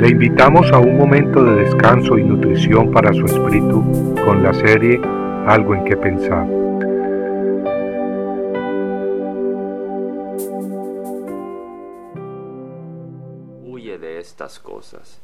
Le 0.00 0.08
invitamos 0.08 0.72
a 0.72 0.78
un 0.78 0.96
momento 0.96 1.44
de 1.44 1.56
descanso 1.56 2.16
y 2.16 2.24
nutrición 2.24 2.90
para 2.90 3.12
su 3.12 3.26
espíritu 3.26 4.14
con 4.24 4.42
la 4.42 4.54
serie 4.54 4.98
Algo 5.46 5.74
en 5.74 5.84
que 5.84 5.94
pensar. 5.94 6.46
Huye 13.66 13.98
de 13.98 14.18
estas 14.20 14.58
cosas. 14.58 15.20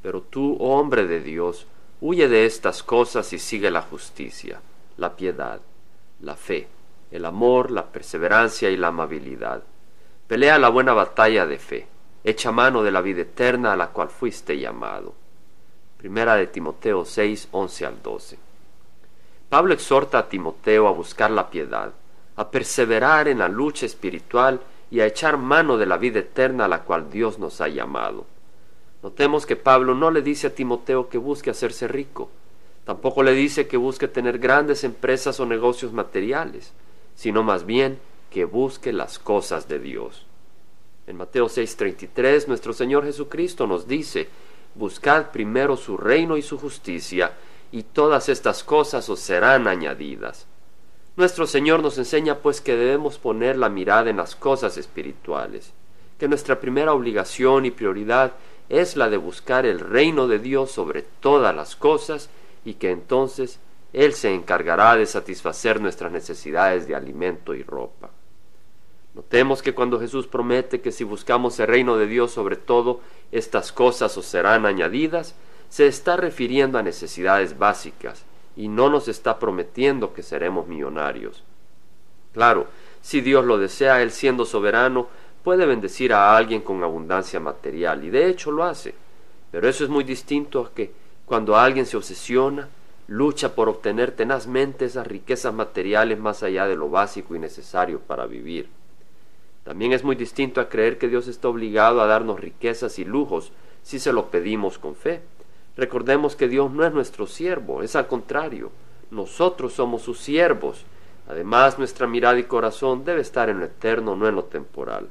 Pero 0.00 0.22
tú, 0.22 0.56
hombre 0.60 1.08
de 1.08 1.18
Dios, 1.18 1.66
huye 2.00 2.28
de 2.28 2.46
estas 2.46 2.84
cosas 2.84 3.32
y 3.32 3.40
sigue 3.40 3.68
la 3.68 3.82
justicia, 3.82 4.60
la 4.96 5.16
piedad, 5.16 5.60
la 6.20 6.36
fe, 6.36 6.68
el 7.10 7.24
amor, 7.24 7.72
la 7.72 7.86
perseverancia 7.86 8.70
y 8.70 8.76
la 8.76 8.88
amabilidad. 8.88 9.64
Pelea 10.28 10.56
la 10.60 10.68
buena 10.68 10.92
batalla 10.92 11.46
de 11.46 11.58
fe 11.58 11.97
echa 12.28 12.52
mano 12.52 12.82
de 12.82 12.90
la 12.90 13.00
vida 13.00 13.22
eterna 13.22 13.72
a 13.72 13.76
la 13.76 13.88
cual 13.88 14.08
fuiste 14.08 14.58
llamado. 14.58 15.14
Primera 15.96 16.36
de 16.36 16.46
Timoteo 16.46 17.04
6, 17.04 17.48
11 17.50 17.86
al 17.86 18.02
12. 18.02 18.38
Pablo 19.48 19.72
exhorta 19.72 20.18
a 20.18 20.28
Timoteo 20.28 20.86
a 20.86 20.92
buscar 20.92 21.30
la 21.30 21.50
piedad, 21.50 21.92
a 22.36 22.50
perseverar 22.50 23.28
en 23.28 23.38
la 23.38 23.48
lucha 23.48 23.86
espiritual 23.86 24.60
y 24.90 25.00
a 25.00 25.06
echar 25.06 25.38
mano 25.38 25.76
de 25.76 25.86
la 25.86 25.96
vida 25.96 26.20
eterna 26.20 26.66
a 26.66 26.68
la 26.68 26.82
cual 26.82 27.10
Dios 27.10 27.38
nos 27.38 27.60
ha 27.60 27.68
llamado. 27.68 28.26
Notemos 29.02 29.46
que 29.46 29.56
Pablo 29.56 29.94
no 29.94 30.10
le 30.10 30.22
dice 30.22 30.48
a 30.48 30.54
Timoteo 30.54 31.08
que 31.08 31.18
busque 31.18 31.50
hacerse 31.50 31.88
rico, 31.88 32.30
tampoco 32.84 33.22
le 33.22 33.32
dice 33.32 33.66
que 33.66 33.76
busque 33.76 34.06
tener 34.06 34.38
grandes 34.38 34.84
empresas 34.84 35.40
o 35.40 35.46
negocios 35.46 35.92
materiales, 35.92 36.72
sino 37.14 37.42
más 37.42 37.64
bien 37.64 37.98
que 38.30 38.44
busque 38.44 38.92
las 38.92 39.18
cosas 39.18 39.66
de 39.68 39.78
Dios. 39.78 40.27
En 41.08 41.16
Mateo 41.16 41.46
6:33 41.48 42.48
nuestro 42.48 42.74
Señor 42.74 43.02
Jesucristo 43.02 43.66
nos 43.66 43.88
dice, 43.88 44.28
Buscad 44.74 45.30
primero 45.30 45.74
su 45.78 45.96
reino 45.96 46.36
y 46.36 46.42
su 46.42 46.58
justicia, 46.58 47.32
y 47.72 47.82
todas 47.82 48.28
estas 48.28 48.62
cosas 48.62 49.08
os 49.08 49.18
serán 49.18 49.66
añadidas. 49.68 50.46
Nuestro 51.16 51.46
Señor 51.46 51.80
nos 51.80 51.96
enseña 51.96 52.40
pues 52.40 52.60
que 52.60 52.76
debemos 52.76 53.16
poner 53.16 53.56
la 53.56 53.70
mirada 53.70 54.10
en 54.10 54.18
las 54.18 54.36
cosas 54.36 54.76
espirituales, 54.76 55.72
que 56.18 56.28
nuestra 56.28 56.60
primera 56.60 56.92
obligación 56.92 57.64
y 57.64 57.70
prioridad 57.70 58.34
es 58.68 58.94
la 58.94 59.08
de 59.08 59.16
buscar 59.16 59.64
el 59.64 59.80
reino 59.80 60.28
de 60.28 60.38
Dios 60.38 60.70
sobre 60.70 61.00
todas 61.20 61.56
las 61.56 61.74
cosas 61.74 62.28
y 62.66 62.74
que 62.74 62.90
entonces 62.90 63.60
Él 63.94 64.12
se 64.12 64.34
encargará 64.34 64.94
de 64.94 65.06
satisfacer 65.06 65.80
nuestras 65.80 66.12
necesidades 66.12 66.86
de 66.86 66.94
alimento 66.94 67.54
y 67.54 67.62
ropa. 67.62 68.10
Notemos 69.18 69.62
que 69.62 69.74
cuando 69.74 69.98
Jesús 69.98 70.28
promete 70.28 70.80
que 70.80 70.92
si 70.92 71.02
buscamos 71.02 71.58
el 71.58 71.66
reino 71.66 71.96
de 71.96 72.06
Dios 72.06 72.30
sobre 72.30 72.54
todo, 72.54 73.00
estas 73.32 73.72
cosas 73.72 74.16
os 74.16 74.24
serán 74.24 74.64
añadidas, 74.64 75.34
se 75.68 75.88
está 75.88 76.16
refiriendo 76.16 76.78
a 76.78 76.84
necesidades 76.84 77.58
básicas 77.58 78.24
y 78.54 78.68
no 78.68 78.88
nos 78.88 79.08
está 79.08 79.40
prometiendo 79.40 80.14
que 80.14 80.22
seremos 80.22 80.68
millonarios. 80.68 81.42
Claro, 82.32 82.68
si 83.00 83.20
Dios 83.20 83.44
lo 83.44 83.58
desea, 83.58 84.02
Él 84.02 84.12
siendo 84.12 84.44
soberano, 84.44 85.08
puede 85.42 85.66
bendecir 85.66 86.12
a 86.12 86.36
alguien 86.36 86.60
con 86.60 86.84
abundancia 86.84 87.40
material 87.40 88.04
y 88.04 88.10
de 88.10 88.28
hecho 88.28 88.52
lo 88.52 88.62
hace. 88.62 88.94
Pero 89.50 89.68
eso 89.68 89.82
es 89.82 89.90
muy 89.90 90.04
distinto 90.04 90.60
a 90.60 90.72
que 90.72 90.92
cuando 91.26 91.56
alguien 91.56 91.86
se 91.86 91.96
obsesiona, 91.96 92.68
lucha 93.08 93.56
por 93.56 93.68
obtener 93.68 94.12
tenazmente 94.12 94.84
esas 94.84 95.08
riquezas 95.08 95.52
materiales 95.52 96.20
más 96.20 96.44
allá 96.44 96.68
de 96.68 96.76
lo 96.76 96.88
básico 96.88 97.34
y 97.34 97.40
necesario 97.40 97.98
para 97.98 98.24
vivir. 98.24 98.78
También 99.68 99.92
es 99.92 100.02
muy 100.02 100.16
distinto 100.16 100.62
a 100.62 100.70
creer 100.70 100.96
que 100.96 101.08
Dios 101.08 101.28
está 101.28 101.46
obligado 101.46 102.00
a 102.00 102.06
darnos 102.06 102.40
riquezas 102.40 102.98
y 102.98 103.04
lujos 103.04 103.52
si 103.82 103.98
se 103.98 104.14
lo 104.14 104.30
pedimos 104.30 104.78
con 104.78 104.94
fe. 104.94 105.20
Recordemos 105.76 106.36
que 106.36 106.48
Dios 106.48 106.70
no 106.70 106.86
es 106.86 106.92
nuestro 106.94 107.26
siervo, 107.26 107.82
es 107.82 107.94
al 107.94 108.06
contrario, 108.06 108.70
nosotros 109.10 109.74
somos 109.74 110.00
sus 110.00 110.20
siervos. 110.20 110.86
Además, 111.28 111.78
nuestra 111.78 112.06
mirada 112.06 112.38
y 112.38 112.44
corazón 112.44 113.04
debe 113.04 113.20
estar 113.20 113.50
en 113.50 113.58
lo 113.58 113.66
eterno, 113.66 114.16
no 114.16 114.26
en 114.26 114.36
lo 114.36 114.44
temporal. 114.44 115.10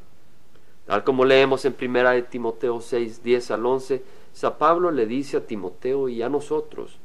Tal 0.87 1.03
como 1.03 1.23
leemos 1.23 1.63
en 1.65 1.75
1 1.79 2.09
de 2.09 2.23
Timoteo 2.23 2.81
6, 2.81 3.21
10 3.23 3.51
al 3.51 3.63
11, 3.63 4.03
San 4.33 4.57
Pablo 4.57 4.89
le 4.89 5.05
dice 5.05 5.37
a 5.37 5.45
Timoteo 5.45 6.09
y 6.09 6.23
a 6.23 6.29
nosotros, 6.29 6.97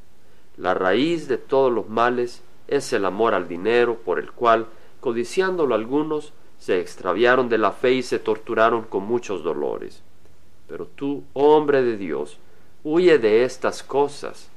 la 0.56 0.72
raíz 0.72 1.28
de 1.28 1.36
todos 1.36 1.70
los 1.70 1.90
males 1.90 2.42
es 2.66 2.94
el 2.94 3.04
amor 3.04 3.34
al 3.34 3.46
dinero, 3.46 3.98
por 3.98 4.18
el 4.18 4.32
cual, 4.32 4.68
codiciándolo 5.00 5.74
algunos, 5.74 6.32
se 6.62 6.78
extraviaron 6.78 7.48
de 7.48 7.58
la 7.58 7.72
fe 7.72 7.94
y 7.94 8.02
se 8.04 8.20
torturaron 8.20 8.84
con 8.84 9.02
muchos 9.02 9.42
dolores. 9.42 10.00
Pero 10.68 10.86
tú, 10.86 11.24
hombre 11.32 11.82
de 11.82 11.96
Dios, 11.96 12.38
huye 12.84 13.18
de 13.18 13.42
estas 13.42 13.82
cosas 13.82 14.48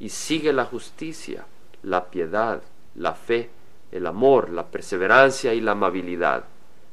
y 0.00 0.08
sigue 0.08 0.52
la 0.52 0.64
justicia, 0.64 1.46
la 1.84 2.06
piedad, 2.06 2.62
la 2.96 3.14
fe, 3.14 3.48
el 3.92 4.08
amor, 4.08 4.50
la 4.50 4.66
perseverancia 4.72 5.54
y 5.54 5.60
la 5.60 5.70
amabilidad. 5.70 6.46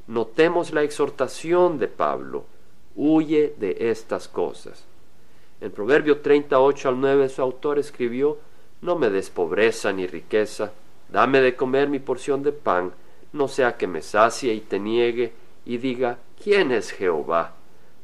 Notemos 0.06 0.72
la 0.72 0.84
exhortación 0.84 1.80
de 1.80 1.88
Pablo, 1.88 2.46
huye 2.96 3.56
de 3.58 3.90
estas 3.90 4.28
cosas. 4.28 4.86
En 5.62 5.72
Proverbio 5.72 6.20
38 6.20 6.90
al 6.90 7.02
9 7.02 7.30
su 7.30 7.42
autor 7.42 7.80
escribió, 7.80 8.38
No 8.82 8.96
me 8.96 9.10
des 9.10 9.32
pobreza 9.32 9.92
ni 9.92 10.06
riqueza, 10.06 10.74
dame 11.12 11.42
de 11.42 11.56
comer 11.56 11.90
mi 11.90 11.98
porción 11.98 12.44
de 12.44 12.52
pan, 12.52 12.94
no 13.34 13.48
sea 13.48 13.78
que 13.78 13.88
me 13.88 14.02
sacie 14.02 14.54
y 14.54 14.62
te 14.62 14.80
niegue 14.80 15.34
y 15.66 15.78
diga, 15.78 16.18
¿quién 16.42 16.72
es 16.72 16.92
Jehová? 16.92 17.56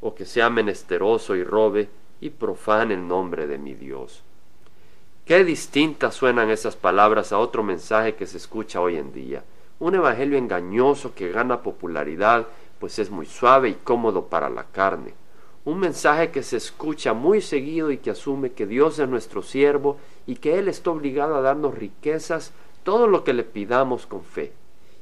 o 0.05 0.13
que 0.13 0.25
sea 0.25 0.51
menesteroso 0.51 1.35
y 1.35 1.43
robe 1.43 1.89
y 2.21 2.29
profane 2.29 2.93
el 2.93 3.07
nombre 3.07 3.47
de 3.47 3.57
mi 3.57 3.73
Dios. 3.73 4.21
Qué 5.25 5.43
distintas 5.43 6.13
suenan 6.13 6.51
esas 6.51 6.75
palabras 6.75 7.31
a 7.31 7.39
otro 7.39 7.63
mensaje 7.63 8.13
que 8.13 8.27
se 8.27 8.37
escucha 8.37 8.79
hoy 8.81 8.97
en 8.97 9.11
día, 9.11 9.43
un 9.79 9.95
evangelio 9.95 10.37
engañoso 10.37 11.15
que 11.15 11.31
gana 11.31 11.63
popularidad, 11.63 12.45
pues 12.79 12.99
es 12.99 13.09
muy 13.09 13.25
suave 13.25 13.69
y 13.69 13.73
cómodo 13.73 14.27
para 14.27 14.47
la 14.47 14.65
carne, 14.65 15.15
un 15.63 15.79
mensaje 15.79 16.29
que 16.29 16.43
se 16.43 16.57
escucha 16.57 17.13
muy 17.13 17.41
seguido 17.41 17.89
y 17.89 17.97
que 17.97 18.11
asume 18.11 18.51
que 18.51 18.67
Dios 18.67 18.99
es 18.99 19.09
nuestro 19.09 19.41
siervo 19.41 19.97
y 20.27 20.35
que 20.35 20.59
Él 20.59 20.67
está 20.67 20.91
obligado 20.91 21.35
a 21.35 21.41
darnos 21.41 21.73
riquezas, 21.73 22.53
todo 22.83 23.07
lo 23.07 23.23
que 23.23 23.33
le 23.33 23.43
pidamos 23.43 24.05
con 24.05 24.23
fe 24.23 24.53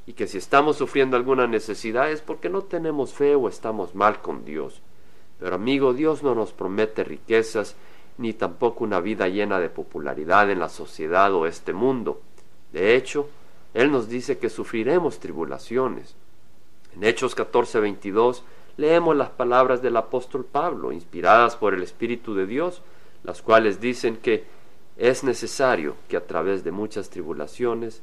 y 0.06 0.12
que 0.12 0.26
si 0.26 0.38
estamos 0.38 0.76
sufriendo 0.76 1.16
alguna 1.16 1.46
necesidad 1.46 2.10
es 2.10 2.20
porque 2.20 2.50
no 2.50 2.62
tenemos 2.62 3.12
fe 3.12 3.34
o 3.34 3.48
estamos 3.48 3.94
mal 3.94 4.20
con 4.20 4.44
Dios. 4.44 4.82
Pero 5.38 5.54
amigo, 5.54 5.94
Dios 5.94 6.22
no 6.22 6.34
nos 6.34 6.52
promete 6.52 7.04
riquezas 7.04 7.76
ni 8.18 8.32
tampoco 8.32 8.84
una 8.84 9.00
vida 9.00 9.28
llena 9.28 9.58
de 9.58 9.70
popularidad 9.70 10.50
en 10.50 10.60
la 10.60 10.68
sociedad 10.68 11.32
o 11.34 11.46
este 11.46 11.72
mundo. 11.72 12.20
De 12.72 12.94
hecho, 12.94 13.28
Él 13.72 13.90
nos 13.90 14.08
dice 14.08 14.38
que 14.38 14.50
sufriremos 14.50 15.18
tribulaciones. 15.18 16.16
En 16.94 17.04
Hechos 17.04 17.36
14:22 17.36 18.42
leemos 18.76 19.16
las 19.16 19.30
palabras 19.30 19.82
del 19.82 19.96
apóstol 19.96 20.44
Pablo, 20.44 20.92
inspiradas 20.92 21.56
por 21.56 21.74
el 21.74 21.82
Espíritu 21.82 22.34
de 22.34 22.46
Dios, 22.46 22.82
las 23.24 23.42
cuales 23.42 23.80
dicen 23.80 24.16
que 24.16 24.44
es 24.96 25.24
necesario 25.24 25.96
que 26.08 26.16
a 26.16 26.26
través 26.26 26.62
de 26.62 26.70
muchas 26.70 27.10
tribulaciones 27.10 28.02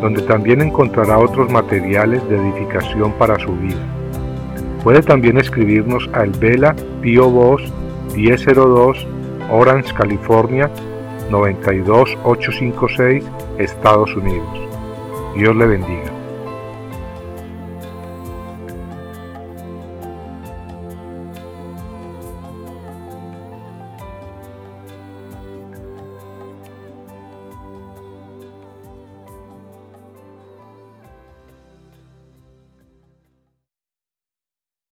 donde 0.00 0.22
también 0.22 0.60
encontrará 0.60 1.18
otros 1.18 1.50
materiales 1.50 2.26
de 2.28 2.36
edificación 2.36 3.12
para 3.12 3.38
su 3.38 3.52
vida. 3.56 3.80
Puede 4.82 5.02
también 5.02 5.38
escribirnos 5.38 6.08
al 6.12 6.30
Vela 6.30 6.74
Pio 7.02 7.28
Box 7.28 7.64
1002 8.14 9.06
Orange, 9.50 9.94
California 9.94 10.70
92856, 11.30 13.24
Estados 13.58 14.14
Unidos. 14.16 14.48
Dios 15.36 15.54
le 15.56 15.66
bendiga. 15.66 16.15